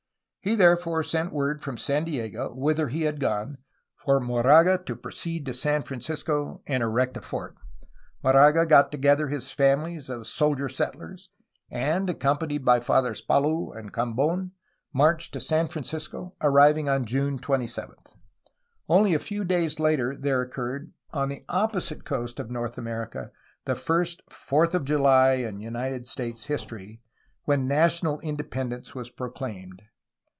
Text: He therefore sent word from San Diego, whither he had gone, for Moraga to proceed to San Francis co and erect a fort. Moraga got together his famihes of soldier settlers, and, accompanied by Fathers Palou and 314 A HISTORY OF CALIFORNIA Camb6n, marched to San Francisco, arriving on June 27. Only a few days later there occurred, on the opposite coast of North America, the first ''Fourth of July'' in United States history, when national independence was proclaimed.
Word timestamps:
He 0.43 0.55
therefore 0.55 1.03
sent 1.03 1.31
word 1.31 1.61
from 1.61 1.77
San 1.77 2.05
Diego, 2.05 2.49
whither 2.55 2.87
he 2.87 3.03
had 3.03 3.19
gone, 3.19 3.59
for 3.95 4.19
Moraga 4.19 4.79
to 4.87 4.95
proceed 4.95 5.45
to 5.45 5.53
San 5.53 5.83
Francis 5.83 6.23
co 6.23 6.63
and 6.65 6.81
erect 6.81 7.15
a 7.15 7.21
fort. 7.21 7.53
Moraga 8.23 8.65
got 8.65 8.91
together 8.91 9.27
his 9.27 9.45
famihes 9.53 10.09
of 10.09 10.25
soldier 10.25 10.67
settlers, 10.67 11.29
and, 11.69 12.09
accompanied 12.09 12.65
by 12.65 12.79
Fathers 12.79 13.21
Palou 13.21 13.71
and 13.71 13.93
314 13.93 13.93
A 13.93 13.93
HISTORY 13.93 13.93
OF 14.01 14.23
CALIFORNIA 14.49 14.49
Camb6n, 14.49 14.97
marched 14.97 15.33
to 15.33 15.39
San 15.39 15.67
Francisco, 15.67 16.35
arriving 16.41 16.89
on 16.89 17.05
June 17.05 17.37
27. 17.37 17.95
Only 18.89 19.13
a 19.13 19.19
few 19.19 19.45
days 19.45 19.79
later 19.79 20.17
there 20.17 20.41
occurred, 20.41 20.91
on 21.13 21.29
the 21.29 21.45
opposite 21.49 22.03
coast 22.03 22.39
of 22.39 22.49
North 22.49 22.79
America, 22.79 23.29
the 23.65 23.75
first 23.75 24.23
''Fourth 24.31 24.73
of 24.73 24.85
July'' 24.85 25.45
in 25.47 25.59
United 25.59 26.07
States 26.07 26.45
history, 26.47 26.99
when 27.43 27.67
national 27.67 28.19
independence 28.21 28.95
was 28.95 29.11
proclaimed. 29.11 29.83